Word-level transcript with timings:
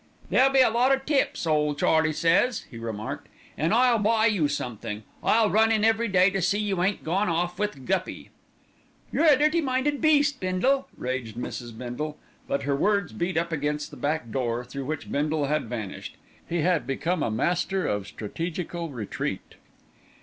"There'll 0.31 0.51
be 0.51 0.61
a 0.61 0.69
lot 0.71 0.91
o' 0.91 0.97
tips, 0.97 1.45
ole 1.45 1.75
Charlie 1.75 2.11
says," 2.11 2.63
he 2.71 2.79
remarked, 2.79 3.29
"an' 3.55 3.71
I'll 3.71 3.99
buy 3.99 4.25
you 4.25 4.47
somethink. 4.47 5.03
I'll 5.23 5.51
run 5.51 5.71
in 5.71 5.85
every 5.85 6.07
day 6.07 6.31
to 6.31 6.41
see 6.41 6.57
you 6.57 6.81
ain't 6.81 7.03
gone 7.03 7.29
off 7.29 7.59
with 7.59 7.85
'Guppy.'" 7.85 8.31
"You're 9.11 9.27
a 9.27 9.37
dirty 9.37 9.61
minded 9.61 10.01
beast, 10.01 10.39
Bindle," 10.39 10.87
raged 10.97 11.35
Mrs. 11.37 11.77
Bindle; 11.77 12.17
but 12.47 12.63
her 12.63 12.75
words 12.75 13.13
beat 13.13 13.37
up 13.37 13.51
against 13.51 13.91
the 13.91 13.95
back 13.97 14.31
door, 14.31 14.65
through 14.65 14.85
which 14.85 15.11
Bindle 15.11 15.45
had 15.45 15.65
vanished. 15.69 16.17
He 16.49 16.61
had 16.61 16.87
become 16.87 17.21
a 17.21 17.29
master 17.29 17.85
of 17.85 18.07
strategical 18.07 18.89
retreat. 18.89 19.53